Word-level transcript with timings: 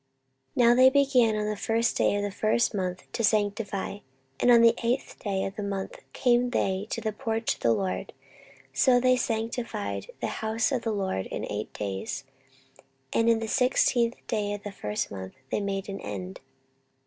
14:029:017 0.57 0.67
Now 0.67 0.73
they 0.73 0.89
began 0.89 1.35
on 1.35 1.45
the 1.45 1.55
first 1.55 1.95
day 1.95 2.15
of 2.15 2.23
the 2.23 2.31
first 2.31 2.73
month 2.73 3.03
to 3.11 3.23
sanctify, 3.23 3.99
and 4.39 4.49
on 4.49 4.61
the 4.61 4.73
eighth 4.81 5.19
day 5.19 5.45
of 5.45 5.55
the 5.55 5.61
month 5.61 5.99
came 6.11 6.49
they 6.49 6.87
to 6.89 7.01
the 7.01 7.11
porch 7.13 7.53
of 7.53 7.59
the 7.59 7.71
LORD: 7.71 8.11
so 8.73 8.99
they 8.99 9.15
sanctified 9.15 10.07
the 10.19 10.25
house 10.41 10.71
of 10.71 10.81
the 10.81 10.91
LORD 10.91 11.27
in 11.27 11.45
eight 11.51 11.71
days; 11.73 12.23
and 13.13 13.29
in 13.29 13.37
the 13.37 13.47
sixteenth 13.47 14.15
day 14.25 14.53
of 14.53 14.63
the 14.63 14.71
first 14.71 15.11
month 15.11 15.35
they 15.51 15.61
made 15.61 15.87
an 15.87 15.99
end. 16.01 16.39